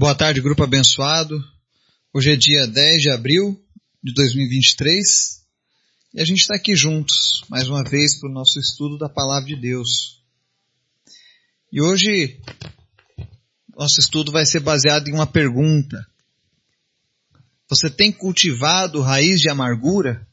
[0.00, 1.42] Boa tarde, grupo abençoado.
[2.14, 3.60] Hoje é dia 10 de abril
[4.00, 5.04] de 2023
[6.14, 9.48] e a gente está aqui juntos, mais uma vez, para o nosso estudo da Palavra
[9.48, 10.22] de Deus.
[11.72, 12.40] E hoje,
[13.76, 16.06] nosso estudo vai ser baseado em uma pergunta.
[17.68, 20.24] Você tem cultivado raiz de amargura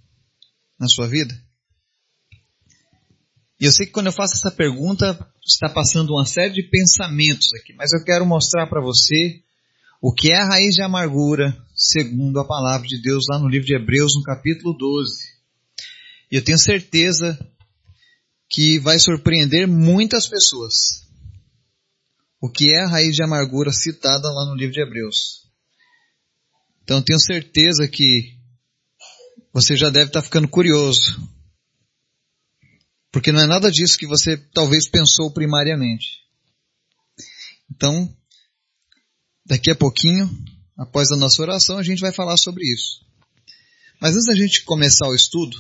[0.79, 1.36] na sua vida?
[3.59, 7.52] E eu sei que quando eu faço essa pergunta, está passando uma série de pensamentos
[7.55, 9.43] aqui, mas eu quero mostrar para você
[10.07, 13.65] o que é a raiz de amargura, segundo a palavra de Deus lá no livro
[13.65, 15.15] de Hebreus, no capítulo 12.
[16.32, 17.36] E eu tenho certeza
[18.47, 20.75] que vai surpreender muitas pessoas.
[22.39, 25.49] O que é a raiz de amargura citada lá no livro de Hebreus.
[26.83, 28.37] Então tenho certeza que
[29.51, 31.19] você já deve estar ficando curioso.
[33.11, 36.19] Porque não é nada disso que você talvez pensou primariamente.
[37.72, 38.16] Então,
[39.45, 40.27] Daqui a pouquinho,
[40.75, 43.05] após a nossa oração, a gente vai falar sobre isso.
[44.02, 45.55] Mas antes da gente começar o estudo,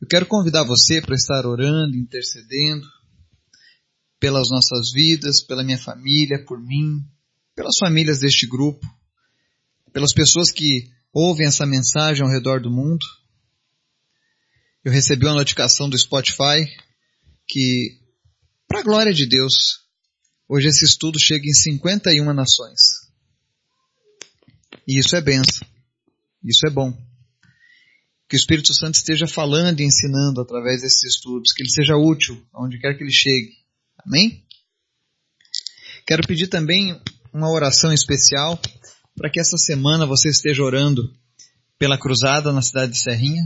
[0.00, 2.86] eu quero convidar você para estar orando, intercedendo
[4.20, 7.04] pelas nossas vidas, pela minha família, por mim,
[7.56, 8.86] pelas famílias deste grupo,
[9.92, 13.04] pelas pessoas que ouvem essa mensagem ao redor do mundo.
[14.84, 16.64] Eu recebi uma notificação do Spotify
[17.48, 17.98] que,
[18.68, 19.80] para a glória de Deus,
[20.48, 23.07] hoje esse estudo chega em 51 nações.
[24.88, 25.68] E isso é benção.
[26.42, 26.90] Isso é bom.
[28.26, 32.42] Que o Espírito Santo esteja falando e ensinando através desses estudos, que ele seja útil
[32.54, 33.52] aonde quer que ele chegue.
[33.98, 34.42] Amém?
[36.06, 36.98] Quero pedir também
[37.34, 38.58] uma oração especial
[39.14, 41.14] para que essa semana você esteja orando
[41.78, 43.42] pela cruzada na cidade de Serrinha.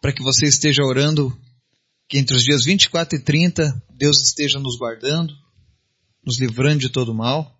[0.00, 1.38] Para que você esteja orando
[2.08, 5.34] que entre os dias 24 e 30 Deus esteja nos guardando,
[6.24, 7.57] nos livrando de todo mal.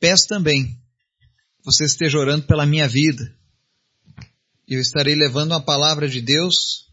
[0.00, 3.36] Peço também que você esteja orando pela minha vida.
[4.66, 6.88] Eu estarei levando uma palavra de Deus.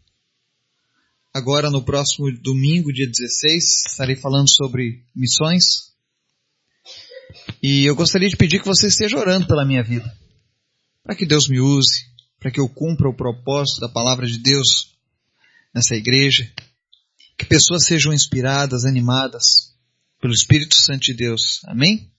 [1.32, 5.94] Agora no próximo domingo, dia 16, estarei falando sobre missões.
[7.62, 10.14] E eu gostaria de pedir que você esteja orando pela minha vida.
[11.02, 12.06] Para que Deus me use,
[12.38, 14.94] para que eu cumpra o propósito da palavra de Deus
[15.74, 16.52] nessa igreja.
[17.38, 19.74] Que pessoas sejam inspiradas, animadas
[20.20, 21.60] pelo Espírito Santo de Deus.
[21.64, 22.10] Amém?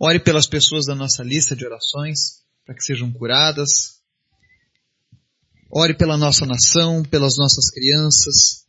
[0.00, 4.00] Ore pelas pessoas da nossa lista de orações, para que sejam curadas.
[5.70, 8.64] Ore pela nossa nação, pelas nossas crianças.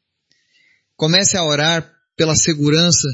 [0.95, 3.07] Comece a orar pela segurança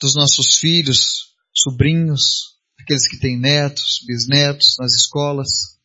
[0.00, 5.78] dos nossos filhos, sobrinhos, aqueles que têm netos, bisnetos nas escolas,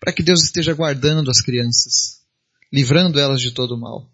[0.00, 2.22] para que Deus esteja guardando as crianças,
[2.72, 4.10] livrando elas de todo mal.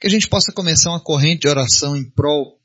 [0.00, 2.60] Que a gente possa começar uma corrente de oração em prol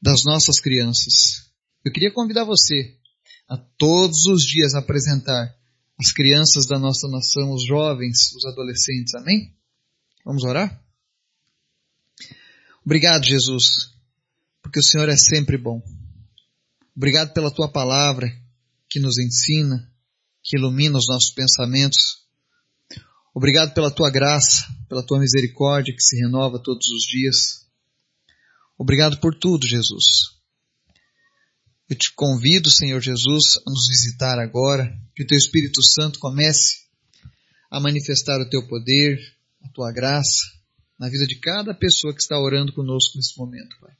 [0.00, 1.45] das nossas crianças.
[1.86, 2.98] Eu queria convidar você
[3.48, 5.56] a todos os dias apresentar
[5.96, 9.14] as crianças da nossa nação, os jovens, os adolescentes.
[9.14, 9.54] Amém?
[10.24, 10.82] Vamos orar?
[12.84, 13.92] Obrigado, Jesus,
[14.60, 15.80] porque o Senhor é sempre bom.
[16.96, 18.36] Obrigado pela tua palavra
[18.90, 19.88] que nos ensina,
[20.42, 22.26] que ilumina os nossos pensamentos.
[23.32, 27.64] Obrigado pela tua graça, pela tua misericórdia que se renova todos os dias.
[28.76, 30.35] Obrigado por tudo, Jesus.
[31.88, 36.80] Eu te convido, Senhor Jesus, a nos visitar agora, que o Teu Espírito Santo comece
[37.70, 39.20] a manifestar o Teu poder,
[39.62, 40.42] a Tua graça
[40.98, 43.94] na vida de cada pessoa que está orando conosco nesse momento, Pai.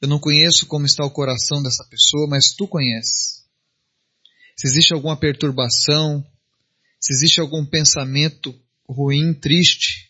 [0.00, 3.44] Eu não conheço como está o coração dessa pessoa, mas Tu conheces.
[4.56, 6.26] Se existe alguma perturbação,
[7.00, 8.52] se existe algum pensamento
[8.88, 10.08] ruim, triste,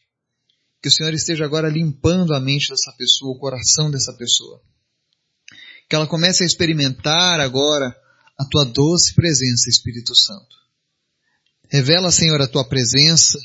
[0.81, 4.62] que o Senhor esteja agora limpando a mente dessa pessoa, o coração dessa pessoa
[5.92, 7.94] que ela comece a experimentar agora
[8.38, 10.56] a tua doce presença, Espírito Santo.
[11.70, 13.38] Revela, Senhor, a tua presença,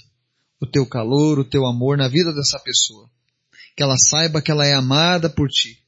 [0.57, 3.11] o teu calor, o teu amor na vida dessa pessoa.
[3.75, 5.83] Que ela saiba que ela é amada por ti.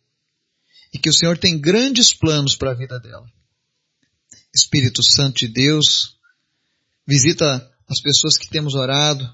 [0.93, 3.25] E que o Senhor tem grandes planos para a vida dela.
[4.53, 6.17] Espírito Santo de Deus,
[7.07, 9.25] visita as pessoas que temos orado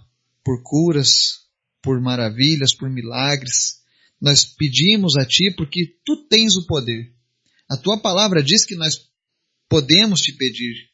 [0.44, 1.40] por curas,
[1.82, 3.82] por maravilhas, por milagres.
[4.22, 7.15] Nós pedimos a Ti porque Tu tens o poder.
[7.70, 9.10] A tua palavra diz que nós
[9.68, 10.90] podemos te pedir.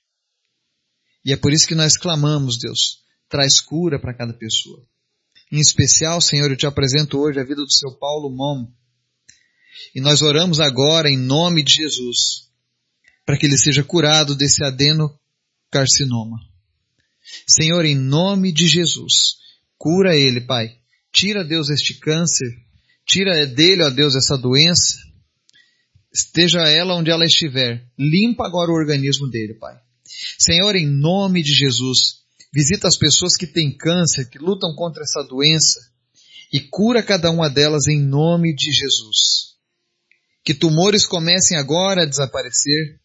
[1.26, 4.84] E é por isso que nós clamamos, Deus, traz cura para cada pessoa.
[5.52, 8.74] Em especial, Senhor, eu te apresento hoje a vida do seu Paulo Momo.
[9.94, 12.50] E nós oramos agora em nome de Jesus,
[13.26, 16.40] para que ele seja curado desse adenocarcinoma.
[17.48, 19.38] Senhor, em nome de Jesus,
[19.78, 20.78] cura ele, Pai.
[21.12, 22.50] Tira, Deus, este câncer.
[23.06, 25.11] Tira dele, ó Deus, essa doença
[26.14, 29.78] esteja ela onde ela estiver, limpa agora o organismo dele, Pai.
[30.38, 32.22] Senhor, em nome de Jesus,
[32.54, 35.80] visita as pessoas que têm câncer, que lutam contra essa doença,
[36.52, 39.56] e cura cada uma delas em nome de Jesus.
[40.44, 43.00] Que tumores comecem agora a desaparecer,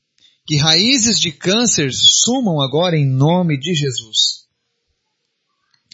[0.47, 4.47] que raízes de câncer sumam agora em nome de Jesus.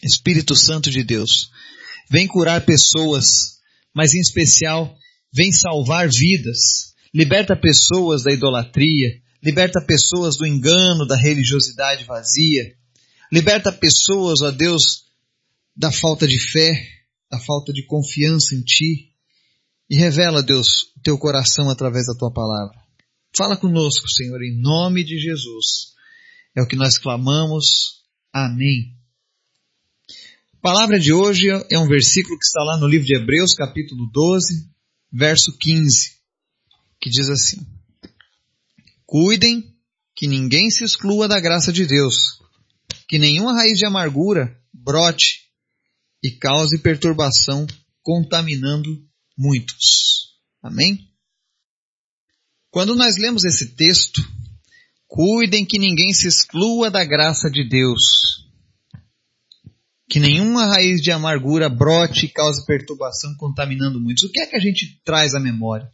[0.02, 1.50] Espírito Santo de Deus,
[2.10, 3.58] vem curar pessoas,
[3.94, 4.96] mas em especial,
[5.32, 6.91] vem salvar vidas.
[7.14, 12.74] Liberta pessoas da idolatria, liberta pessoas do engano, da religiosidade vazia.
[13.30, 15.04] Liberta pessoas, ó Deus,
[15.76, 16.72] da falta de fé,
[17.30, 19.10] da falta de confiança em Ti.
[19.90, 22.80] E revela, Deus, o Teu coração através da Tua palavra.
[23.36, 25.92] Fala conosco, Senhor, em nome de Jesus.
[26.56, 28.02] É o que nós clamamos.
[28.32, 28.94] Amém.
[30.54, 34.08] A palavra de hoje é um versículo que está lá no livro de Hebreus, capítulo
[34.12, 34.70] 12,
[35.10, 36.21] verso 15,
[37.02, 37.66] que diz assim:
[39.04, 39.76] Cuidem
[40.14, 42.38] que ninguém se exclua da graça de Deus,
[43.08, 45.48] que nenhuma raiz de amargura brote
[46.22, 47.66] e cause perturbação,
[48.02, 49.04] contaminando
[49.36, 50.38] muitos.
[50.62, 51.10] Amém?
[52.70, 54.22] Quando nós lemos esse texto,
[55.08, 58.42] cuidem que ninguém se exclua da graça de Deus
[60.12, 64.24] que nenhuma raiz de amargura brote e cause perturbação contaminando muitos.
[64.24, 65.90] O que é que a gente traz à memória?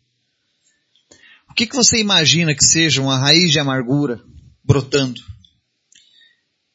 [1.58, 4.22] Que, que você imagina que seja uma raiz de amargura
[4.62, 5.20] brotando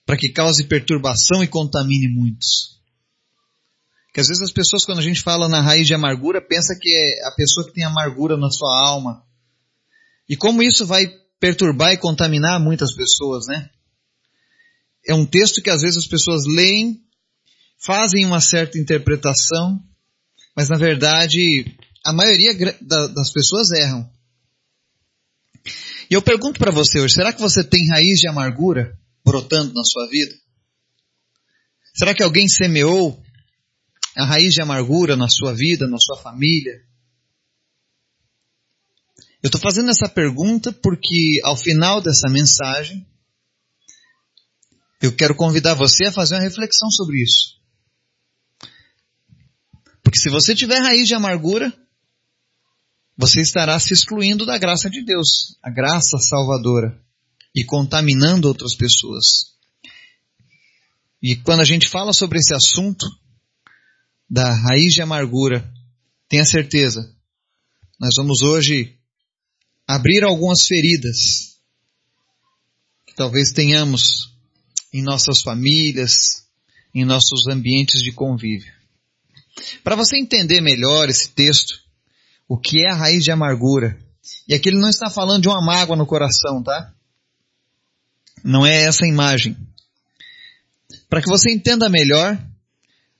[0.05, 2.81] para que cause perturbação e contamine muitos?
[4.13, 6.93] Que às vezes as pessoas, quando a gente fala na raiz de amargura, pensa que
[6.93, 9.23] é a pessoa que tem amargura na sua alma.
[10.27, 11.09] E como isso vai
[11.39, 13.69] perturbar e contaminar muitas pessoas, né?
[15.07, 16.99] É um texto que às vezes as pessoas leem
[17.85, 19.79] fazem uma certa interpretação,
[20.53, 21.73] mas na verdade
[22.05, 24.11] a maioria das pessoas erram.
[26.13, 28.95] E eu pergunto para você hoje, será que você tem raiz de amargura
[29.25, 30.31] brotando na sua vida?
[31.95, 33.19] Será que alguém semeou
[34.15, 36.79] a raiz de amargura na sua vida, na sua família?
[39.41, 43.03] Eu estou fazendo essa pergunta porque ao final dessa mensagem
[45.01, 47.59] eu quero convidar você a fazer uma reflexão sobre isso.
[50.03, 51.73] Porque se você tiver raiz de amargura,
[53.23, 57.01] você estará se excluindo da graça de Deus, a graça salvadora,
[57.55, 59.53] e contaminando outras pessoas.
[61.21, 63.05] E quando a gente fala sobre esse assunto
[64.29, 65.71] da raiz de amargura,
[66.27, 67.15] tenha certeza,
[67.97, 68.97] nós vamos hoje
[69.87, 71.59] abrir algumas feridas
[73.07, 74.35] que talvez tenhamos
[74.91, 76.45] em nossas famílias,
[76.93, 78.73] em nossos ambientes de convívio.
[79.81, 81.82] Para você entender melhor esse texto,
[82.47, 83.97] o que é a raiz de amargura,
[84.47, 86.93] e aqui ele não está falando de uma mágoa no coração, tá?
[88.43, 89.57] Não é essa imagem.
[91.09, 92.37] Para que você entenda melhor,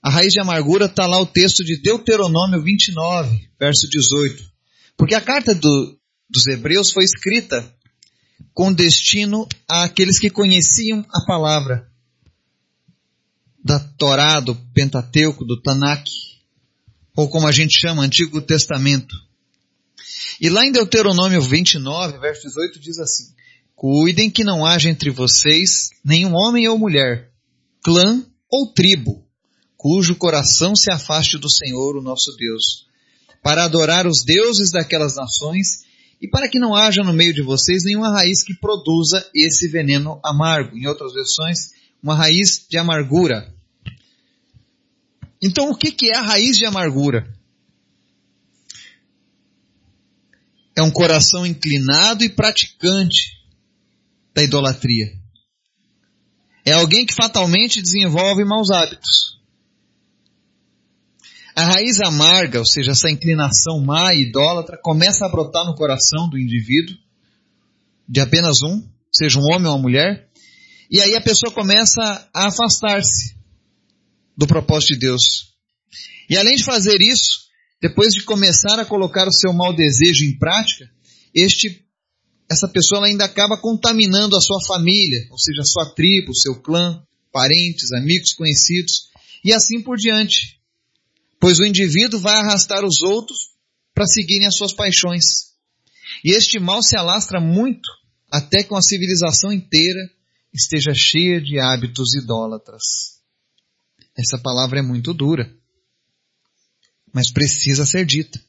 [0.02, 4.44] a raiz de amargura está lá o texto de Deuteronômio 29, verso 18.
[4.98, 5.98] Porque a carta do,
[6.30, 7.74] dos Hebreus foi escrita
[8.54, 11.88] com destino àqueles que conheciam a palavra
[13.64, 16.04] da Torá, do Pentateuco, do Tanakh,
[17.16, 19.16] ou como a gente chama, Antigo Testamento.
[20.42, 23.34] E lá em Deuteronômio 29, verso 18, diz assim,
[23.76, 27.30] Cuidem que não haja entre vocês nenhum homem ou mulher,
[27.84, 29.24] clã ou tribo,
[29.76, 32.88] cujo coração se afaste do Senhor, o nosso Deus,
[33.44, 35.84] para adorar os deuses daquelas nações
[36.22, 40.22] e para que não haja no meio de vocês nenhuma raiz que produza esse veneno
[40.24, 40.78] amargo.
[40.78, 43.53] Em outras versões, uma raiz de amargura.
[45.44, 47.28] Então, o que é a raiz de amargura?
[50.74, 53.44] É um coração inclinado e praticante
[54.34, 55.12] da idolatria.
[56.66, 59.38] É alguém que fatalmente desenvolve maus hábitos.
[61.54, 66.30] A raiz amarga, ou seja, essa inclinação má e idólatra, começa a brotar no coração
[66.30, 66.96] do indivíduo,
[68.08, 68.82] de apenas um,
[69.12, 70.30] seja um homem ou uma mulher,
[70.90, 72.02] e aí a pessoa começa
[72.34, 73.33] a afastar-se
[74.38, 75.54] do propósito de Deus.
[76.30, 77.44] E além de fazer isso,
[77.82, 80.90] depois de começar a colocar o seu mau desejo em prática,
[81.36, 81.86] este,
[82.50, 86.62] essa pessoa ainda acaba contaminando a sua família, ou seja, a sua tribo, o seu
[86.62, 89.10] clã, parentes, amigos, conhecidos,
[89.44, 90.60] e assim por diante.
[91.40, 93.38] Pois o indivíduo vai arrastar os outros
[93.94, 95.54] para seguirem as suas paixões.
[96.24, 97.90] E este mal se alastra muito
[98.32, 100.00] até que uma civilização inteira
[100.54, 103.22] esteja cheia de hábitos idólatras.
[104.16, 105.52] Essa palavra é muito dura,
[107.14, 108.40] mas precisa ser dita.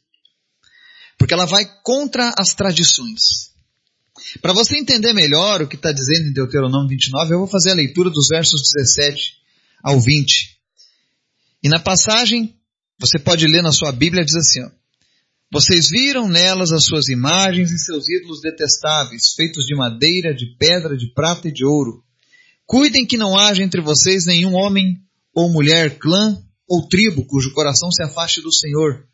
[1.17, 3.53] porque ela vai contra as tradições.
[4.43, 7.75] Para você entender melhor o que está dizendo em Deuteronômio 29, eu vou fazer a
[7.75, 9.35] leitura dos versos 17
[9.83, 10.59] ao 20.
[11.63, 12.55] E na passagem,
[12.99, 14.71] você pode ler na sua Bíblia, diz assim, ó,
[15.53, 20.97] Vocês viram nelas as suas imagens e seus ídolos detestáveis, feitos de madeira, de pedra,
[20.97, 22.03] de prata e de ouro.
[22.67, 25.01] Cuidem que não haja entre vocês nenhum homem
[25.35, 26.39] ou mulher, clã
[26.69, 29.05] ou tribo cujo coração se afaste do Senhor,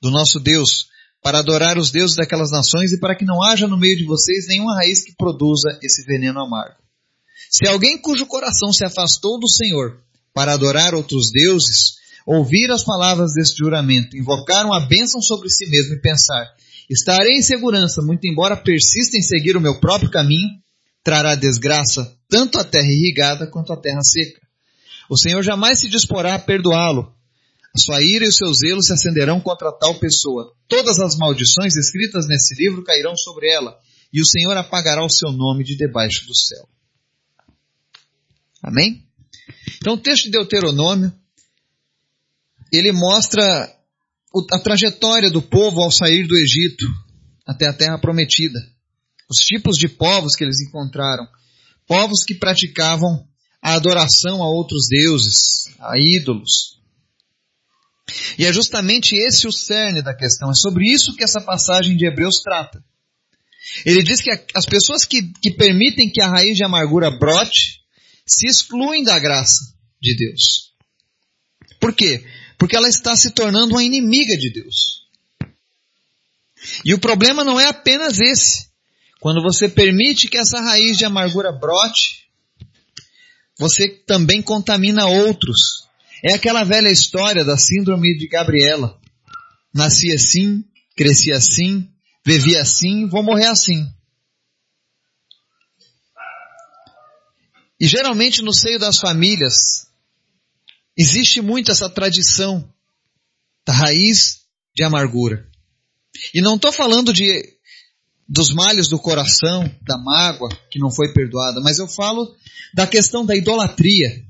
[0.00, 0.86] do nosso Deus,
[1.22, 4.46] para adorar os deuses daquelas nações e para que não haja no meio de vocês
[4.46, 6.76] nenhuma raiz que produza esse veneno amargo.
[7.50, 10.00] Se alguém cujo coração se afastou do Senhor
[10.32, 11.96] para adorar outros deuses,
[12.26, 16.54] ouvir as palavras deste juramento, invocar uma bênção sobre si mesmo e pensar,
[16.90, 20.48] estarei em segurança, muito embora persista em seguir o meu próprio caminho,
[21.02, 24.45] trará desgraça tanto à terra irrigada quanto à terra seca.
[25.08, 27.14] O Senhor jamais se disporá a perdoá-lo,
[27.74, 30.54] a sua ira e o seu zelo se acenderão contra tal pessoa.
[30.66, 33.78] Todas as maldições escritas nesse livro cairão sobre ela,
[34.12, 36.66] e o Senhor apagará o seu nome de debaixo do céu.
[38.62, 39.06] Amém?
[39.76, 41.12] Então o texto de Deuteronômio,
[42.72, 43.72] ele mostra
[44.52, 46.86] a trajetória do povo ao sair do Egito
[47.46, 48.58] até a terra prometida.
[49.30, 51.26] Os tipos de povos que eles encontraram.
[51.86, 53.26] Povos que praticavam
[53.62, 56.76] a adoração a outros deuses, a ídolos,
[58.38, 60.50] e é justamente esse o cerne da questão.
[60.50, 62.82] É sobre isso que essa passagem de Hebreus trata.
[63.84, 67.80] Ele diz que as pessoas que, que permitem que a raiz de amargura brote
[68.24, 70.72] se excluem da graça de Deus.
[71.80, 72.24] Por quê?
[72.58, 75.06] Porque ela está se tornando uma inimiga de Deus.
[76.84, 78.68] E o problema não é apenas esse.
[79.20, 82.25] Quando você permite que essa raiz de amargura brote,
[83.58, 85.86] você também contamina outros
[86.22, 88.98] é aquela velha história da síndrome de Gabriela.
[89.74, 90.64] Nasci assim,
[90.96, 91.88] cresci assim,
[92.24, 93.86] vivi assim, vou morrer assim.
[97.78, 99.86] E geralmente no seio das famílias
[100.96, 102.72] existe muito essa tradição
[103.66, 105.46] da raiz de amargura.
[106.34, 107.55] E não estou falando de
[108.28, 112.34] dos males do coração, da mágoa que não foi perdoada, mas eu falo
[112.74, 114.26] da questão da idolatria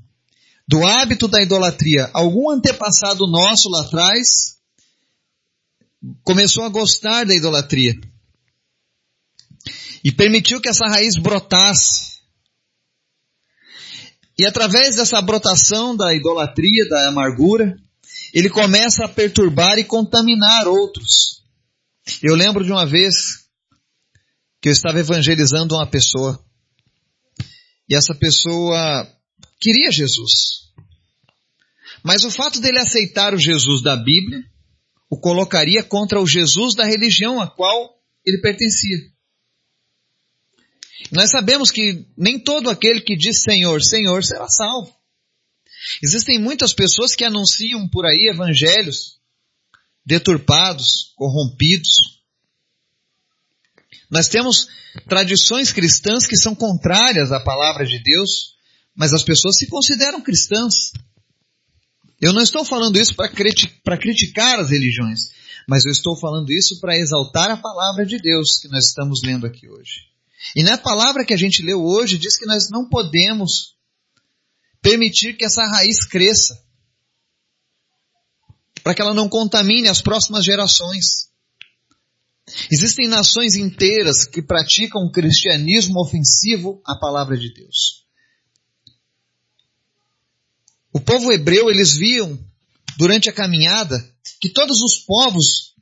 [0.67, 4.57] do hábito da idolatria, algum antepassado nosso lá atrás
[6.23, 7.95] começou a gostar da idolatria
[10.03, 12.17] e permitiu que essa raiz brotasse.
[14.37, 17.75] E através dessa brotação da idolatria, da amargura,
[18.33, 21.43] ele começa a perturbar e contaminar outros.
[22.21, 23.46] Eu lembro de uma vez
[24.67, 26.43] que eu estava evangelizando uma pessoa.
[27.89, 29.07] E essa pessoa
[29.61, 30.67] queria Jesus.
[32.03, 34.43] Mas o fato dele aceitar o Jesus da Bíblia
[35.09, 38.97] o colocaria contra o Jesus da religião a qual ele pertencia.
[41.13, 44.93] Nós sabemos que nem todo aquele que diz Senhor, Senhor será salvo.
[46.03, 49.17] Existem muitas pessoas que anunciam por aí evangelhos
[50.05, 52.16] deturpados, corrompidos.
[54.09, 54.67] Nós temos
[55.07, 58.55] tradições cristãs que são contrárias à palavra de Deus,
[58.95, 60.91] mas as pessoas se consideram cristãs.
[62.19, 65.19] Eu não estou falando isso para criticar as religiões,
[65.67, 69.45] mas eu estou falando isso para exaltar a palavra de Deus que nós estamos lendo
[69.45, 70.07] aqui hoje.
[70.55, 73.75] E na palavra que a gente leu hoje diz que nós não podemos
[74.81, 76.57] permitir que essa raiz cresça,
[78.81, 81.26] para que ela não contamine as próximas gerações.
[82.71, 88.05] Existem nações inteiras que praticam um cristianismo ofensivo à palavra de Deus.
[90.93, 92.39] O povo hebreu, eles viam
[92.97, 93.95] durante a caminhada
[94.39, 95.75] que todos os povos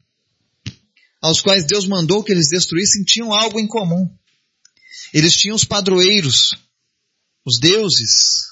[1.22, 4.08] aos quais Deus mandou que eles destruíssem tinham algo em comum.
[5.14, 6.56] Eles tinham os padroeiros,
[7.46, 8.46] os deuses.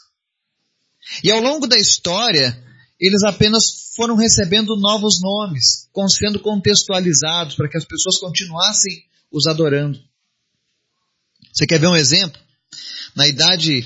[1.24, 2.64] E ao longo da história,
[3.00, 10.00] eles apenas foram recebendo novos nomes, sendo contextualizados para que as pessoas continuassem os adorando.
[11.54, 12.42] Você quer ver um exemplo?
[13.16, 13.86] Na idade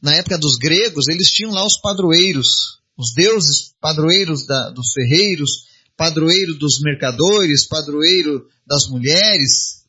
[0.00, 5.66] na época dos gregos, eles tinham lá os padroeiros, os deuses padroeiros da, dos ferreiros,
[5.96, 9.84] padroeiro dos mercadores, padroeiro das mulheres.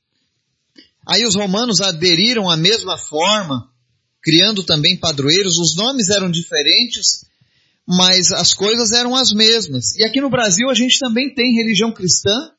[1.07, 3.69] Aí os romanos aderiram à mesma forma,
[4.21, 5.57] criando também padroeiros.
[5.57, 7.25] Os nomes eram diferentes,
[7.87, 9.95] mas as coisas eram as mesmas.
[9.95, 12.51] E aqui no Brasil a gente também tem religião cristã,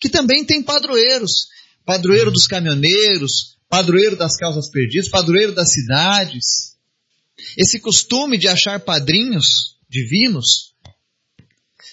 [0.00, 1.48] que também tem padroeiros.
[1.84, 6.76] Padroeiro dos caminhoneiros, padroeiro das causas perdidas, padroeiro das cidades.
[7.58, 10.72] Esse costume de achar padrinhos divinos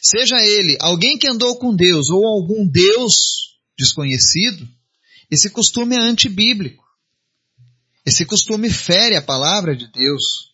[0.01, 4.67] seja ele alguém que andou com Deus ou algum Deus desconhecido,
[5.31, 6.83] esse costume é antibíblico.
[8.05, 10.49] Esse costume fere a palavra de Deus.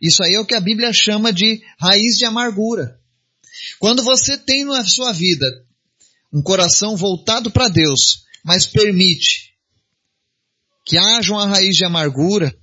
[0.00, 2.98] Isso aí é o que a Bíblia chama de raiz de amargura.
[3.78, 5.46] Quando você tem na sua vida
[6.32, 9.54] um coração voltado para Deus, mas permite
[10.84, 12.54] que haja uma raiz de amargura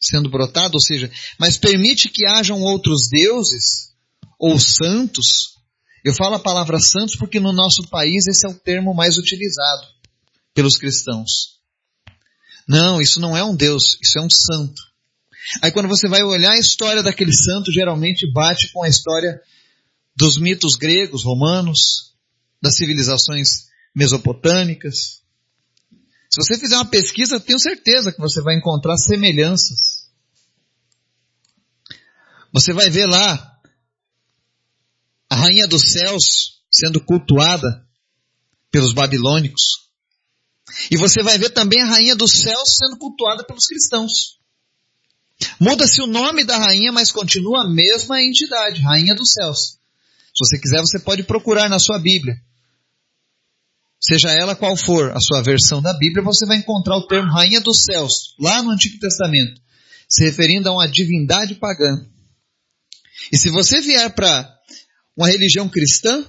[0.00, 3.90] sendo brotada, ou seja, mas permite que hajam outros deuses
[4.38, 5.56] ou santos.
[6.02, 9.86] Eu falo a palavra santos porque no nosso país esse é o termo mais utilizado
[10.54, 11.60] pelos cristãos.
[12.66, 14.89] Não, isso não é um Deus, isso é um santo.
[15.62, 19.40] Aí quando você vai olhar a história daquele santo, geralmente bate com a história
[20.16, 22.14] dos mitos gregos, romanos,
[22.62, 25.22] das civilizações mesopotâmicas.
[26.30, 30.08] Se você fizer uma pesquisa, tenho certeza que você vai encontrar semelhanças.
[32.52, 33.58] Você vai ver lá
[35.28, 37.86] a rainha dos céus sendo cultuada
[38.70, 39.90] pelos babilônicos.
[40.90, 44.39] E você vai ver também a rainha dos céus sendo cultuada pelos cristãos.
[45.58, 49.78] Muda-se o nome da rainha, mas continua a mesma entidade, rainha dos céus.
[50.34, 52.34] Se você quiser, você pode procurar na sua Bíblia.
[54.02, 57.60] Seja ela qual for a sua versão da Bíblia, você vai encontrar o termo rainha
[57.60, 59.60] dos céus, lá no Antigo Testamento,
[60.08, 62.06] se referindo a uma divindade pagã.
[63.30, 64.50] E se você vier para
[65.14, 66.24] uma religião cristã,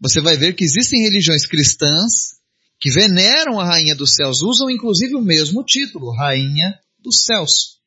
[0.00, 2.38] você vai ver que existem religiões cristãs
[2.80, 7.79] que veneram a rainha dos céus, usam inclusive o mesmo título, rainha dos céus.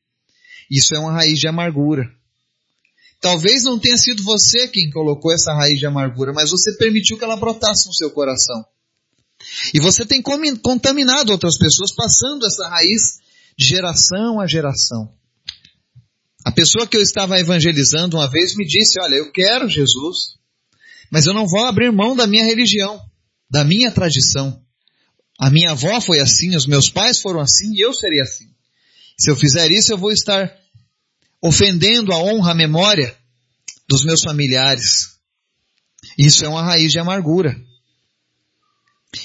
[0.73, 2.11] Isso é uma raiz de amargura.
[3.21, 7.23] Talvez não tenha sido você quem colocou essa raiz de amargura, mas você permitiu que
[7.23, 8.65] ela brotasse no seu coração.
[9.71, 13.19] E você tem contaminado outras pessoas passando essa raiz
[13.55, 15.13] de geração a geração.
[16.43, 20.39] A pessoa que eu estava evangelizando uma vez me disse, olha, eu quero Jesus,
[21.11, 22.99] mas eu não vou abrir mão da minha religião,
[23.47, 24.59] da minha tradição.
[25.39, 28.47] A minha avó foi assim, os meus pais foram assim e eu serei assim.
[29.19, 30.62] Se eu fizer isso, eu vou estar
[31.43, 33.17] ofendendo a honra, a memória
[33.87, 35.17] dos meus familiares.
[36.17, 37.55] Isso é uma raiz de amargura.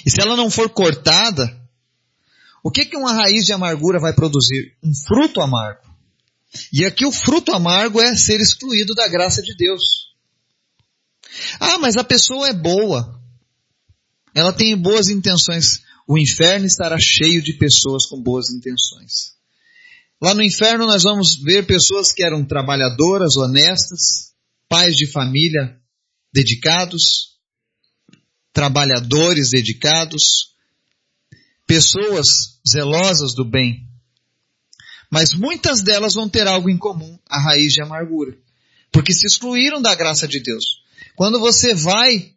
[0.04, 1.48] E se ela não for cortada,
[2.62, 4.76] o que que uma raiz de amargura vai produzir?
[4.82, 5.86] Um fruto amargo.
[6.72, 9.82] E aqui o fruto amargo é ser excluído da graça de Deus.
[11.60, 13.20] Ah, mas a pessoa é boa.
[14.34, 19.36] Ela tem boas intenções o inferno estará cheio de pessoas com boas intenções.
[20.20, 24.34] Lá no inferno nós vamos ver pessoas que eram trabalhadoras, honestas,
[24.68, 25.78] pais de família
[26.32, 27.38] dedicados,
[28.52, 30.54] trabalhadores dedicados,
[31.66, 33.86] pessoas zelosas do bem.
[35.10, 38.36] Mas muitas delas vão ter algo em comum, a raiz de amargura.
[38.92, 40.64] Porque se excluíram da graça de Deus.
[41.14, 42.32] Quando você vai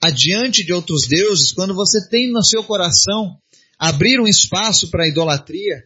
[0.00, 3.36] adiante de outros deuses, quando você tem no seu coração
[3.78, 5.84] abrir um espaço para idolatria,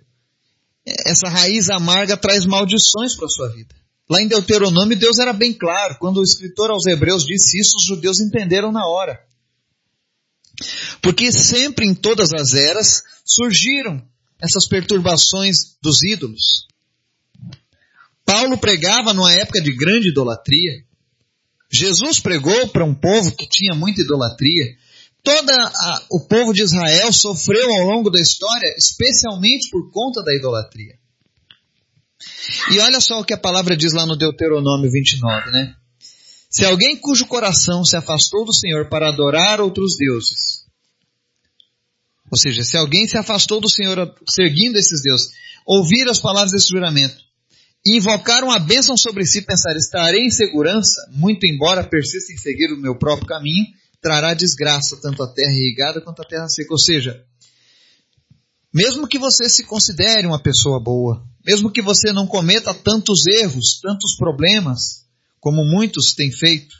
[0.87, 3.75] essa raiz amarga traz maldições para a sua vida.
[4.09, 5.97] Lá em Deuteronômio, Deus era bem claro.
[6.01, 9.21] Quando o escritor aos Hebreus disse isso, os judeus entenderam na hora.
[11.01, 14.03] Porque sempre em todas as eras surgiram
[14.43, 16.67] essas perturbações dos ídolos.
[18.25, 20.85] Paulo pregava numa época de grande idolatria.
[21.71, 24.77] Jesus pregou para um povo que tinha muita idolatria.
[25.23, 25.53] Todo
[26.11, 30.99] o povo de Israel sofreu ao longo da história, especialmente por conta da idolatria.
[32.73, 35.75] E olha só o que a palavra diz lá no Deuteronômio 29, né?
[36.51, 40.67] Se alguém cujo coração se afastou do Senhor para adorar outros deuses,
[42.31, 45.31] ou seja, se alguém se afastou do Senhor seguindo esses deuses,
[45.67, 47.17] ouvir as palavras desse juramento,
[47.85, 52.73] e invocaram a bênção sobre si, pensar, estarei em segurança, muito embora persista em seguir
[52.73, 53.67] o meu próprio caminho,
[54.01, 56.73] trará desgraça tanto a terra irrigada quanto a terra seca.
[56.73, 57.25] Ou seja,
[58.73, 63.81] mesmo que você se considere uma pessoa boa, mesmo que você não cometa tantos erros,
[63.83, 65.05] tantos problemas,
[65.41, 66.77] como muitos têm feito,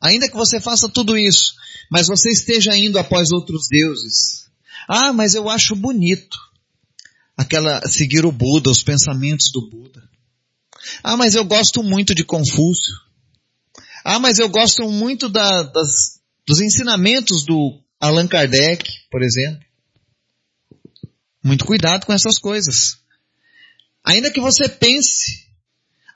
[0.00, 1.54] ainda que você faça tudo isso,
[1.90, 4.50] mas você esteja indo após outros deuses,
[4.88, 6.36] ah, mas eu acho bonito
[7.36, 10.02] aquela seguir o Buda, os pensamentos do Buda.
[11.02, 12.94] Ah, mas eu gosto muito de Confúcio.
[14.04, 19.60] Ah, mas eu gosto muito da, das, dos ensinamentos do Allan Kardec, por exemplo.
[21.42, 22.98] Muito cuidado com essas coisas.
[24.04, 25.46] Ainda que você pense,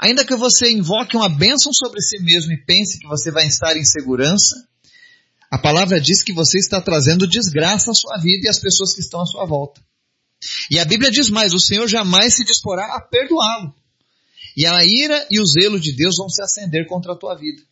[0.01, 3.77] ainda que você invoque uma bênção sobre si mesmo e pense que você vai estar
[3.77, 4.67] em segurança,
[5.51, 9.01] a palavra diz que você está trazendo desgraça à sua vida e às pessoas que
[9.01, 9.81] estão à sua volta.
[10.71, 13.75] E a Bíblia diz mais, o Senhor jamais se disporá a perdoá-lo.
[14.57, 17.63] E a ira e o zelo de Deus vão se acender contra a tua vida.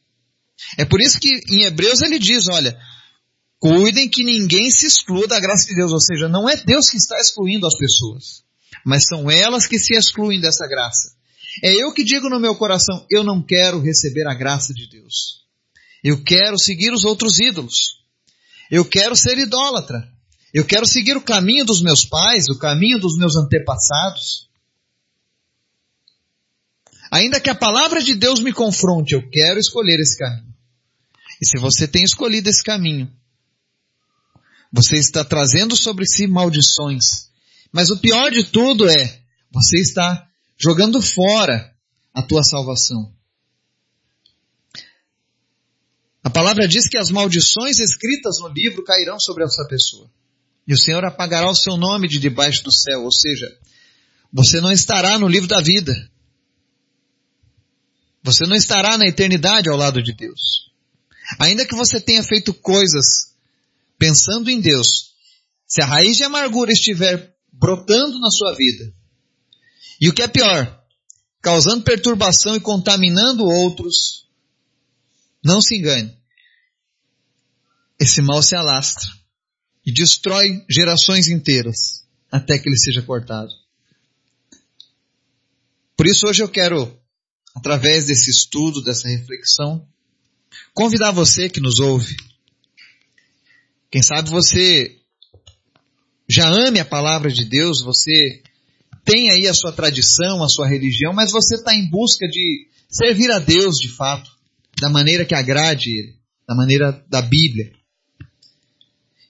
[0.79, 2.79] É por isso que em Hebreus ele diz, olha,
[3.59, 5.93] cuidem que ninguém se exclua da graça de Deus.
[5.93, 8.43] Ou seja, não é Deus que está excluindo as pessoas,
[8.85, 11.13] mas são elas que se excluem dessa graça.
[11.63, 15.43] É eu que digo no meu coração, eu não quero receber a graça de Deus.
[16.03, 18.01] Eu quero seguir os outros ídolos.
[18.71, 20.09] Eu quero ser idólatra.
[20.53, 24.49] Eu quero seguir o caminho dos meus pais, o caminho dos meus antepassados.
[27.11, 30.52] Ainda que a palavra de Deus me confronte, eu quero escolher esse caminho.
[31.43, 33.13] E se você tem escolhido esse caminho,
[34.73, 37.33] você está trazendo sobre si maldições.
[37.73, 40.25] Mas o pior de tudo é, você está
[40.57, 41.75] jogando fora
[42.15, 43.13] a tua salvação.
[46.23, 50.09] A palavra diz que as maldições escritas no livro cairão sobre essa pessoa.
[50.65, 53.53] E o Senhor apagará o seu nome de debaixo do céu, ou seja,
[54.33, 55.93] você não estará no livro da vida.
[58.23, 60.72] Você não estará na eternidade ao lado de Deus.
[61.39, 63.35] Ainda que você tenha feito coisas
[63.99, 65.15] pensando em Deus,
[65.67, 68.93] se a raiz de amargura estiver brotando na sua vida,
[70.01, 70.83] e o que é pior,
[71.41, 74.27] causando perturbação e contaminando outros,
[75.45, 76.17] não se engane.
[77.99, 79.09] Esse mal se alastra
[79.85, 83.53] e destrói gerações inteiras até que ele seja cortado.
[85.97, 86.99] Por isso hoje eu quero,
[87.55, 89.87] através desse estudo, dessa reflexão,
[90.75, 92.17] convidar você que nos ouve.
[93.91, 94.97] Quem sabe você
[96.29, 98.43] já ame a palavra de Deus, você
[99.05, 103.31] tem aí a sua tradição, a sua religião, mas você está em busca de servir
[103.31, 104.31] a Deus de fato,
[104.81, 106.15] da maneira que agrade Ele,
[106.49, 107.73] da maneira da Bíblia.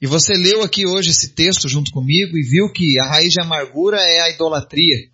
[0.01, 3.41] E você leu aqui hoje esse texto junto comigo e viu que a raiz de
[3.41, 5.12] amargura é a idolatria.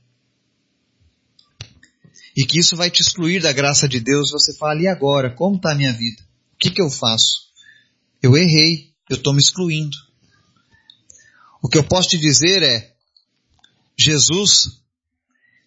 [2.38, 4.30] E que isso vai te excluir da graça de Deus.
[4.30, 5.34] Você fala, e agora?
[5.34, 6.22] Como está a minha vida?
[6.54, 7.48] O que, que eu faço?
[8.22, 8.92] Eu errei.
[9.10, 9.96] Eu estou me excluindo.
[11.60, 12.94] O que eu posso te dizer é,
[13.98, 14.80] Jesus,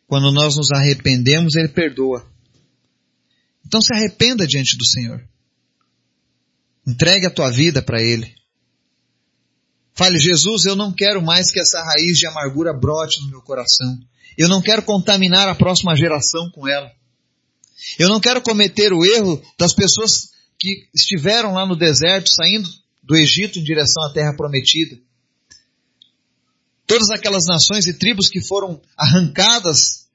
[0.08, 2.26] quando nós nos arrependemos, Ele perdoa.
[3.66, 5.22] Então se arrependa diante do Senhor.
[6.88, 8.34] Entregue a tua vida para Ele.
[9.94, 14.00] Fale, Jesus, eu não quero mais que essa raiz de amargura brote no meu coração.
[14.38, 16.92] Eu não quero contaminar a próxima geração com ela.
[17.98, 22.70] Eu não quero cometer o erro das pessoas que estiveram lá no deserto, saindo
[23.02, 24.98] do Egito em direção à terra prometida.
[26.86, 30.08] Todas aquelas nações e tribos que foram arrancadas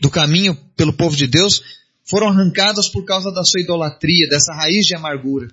[0.00, 1.62] do caminho pelo povo de Deus,
[2.04, 5.48] foram arrancadas por causa da sua idolatria, dessa raiz de amargura.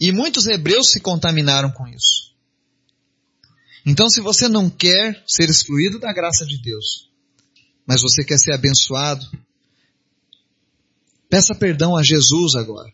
[0.00, 2.34] E muitos hebreus se contaminaram com isso.
[3.86, 7.08] Então, se você não quer ser excluído da graça de Deus,
[7.86, 9.24] mas você quer ser abençoado,
[11.30, 12.92] peça perdão a Jesus agora.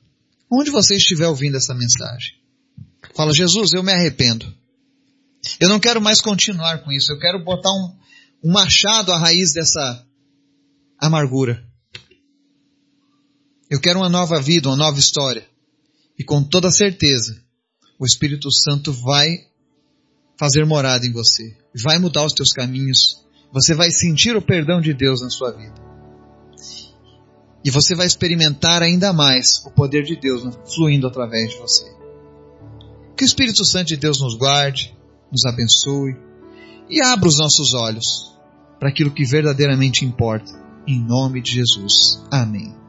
[0.50, 2.34] Onde você estiver ouvindo essa mensagem.
[3.14, 4.54] Fala, Jesus, eu me arrependo.
[5.58, 7.10] Eu não quero mais continuar com isso.
[7.10, 7.96] Eu quero botar um,
[8.44, 10.06] um machado à raiz dessa
[10.98, 11.66] amargura.
[13.70, 15.48] Eu quero uma nova vida, uma nova história.
[16.18, 17.42] E com toda certeza,
[17.98, 19.50] o Espírito Santo vai
[20.38, 24.94] fazer morada em você, vai mudar os teus caminhos, você vai sentir o perdão de
[24.94, 25.74] Deus na sua vida.
[27.64, 30.42] E você vai experimentar ainda mais o poder de Deus
[30.74, 31.84] fluindo através de você.
[33.16, 34.96] Que o Espírito Santo de Deus nos guarde,
[35.30, 36.16] nos abençoe
[36.90, 38.36] e abra os nossos olhos
[38.80, 40.60] para aquilo que verdadeiramente importa.
[40.86, 42.20] Em nome de Jesus.
[42.30, 42.81] Amém.